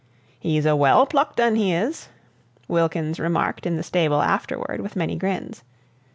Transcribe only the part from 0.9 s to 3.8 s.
plucked un, he is," Wilkins remarked in